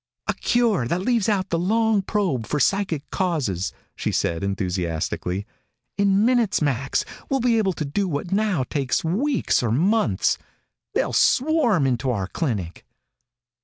[0.27, 5.45] "A cure that leaves out the long probe for psychic causes," she said enthusiastically.
[5.95, 10.39] "In minutes, Max, we'll be able to do what now takes weeks or months.
[10.95, 12.83] They'll swarm into our clinic."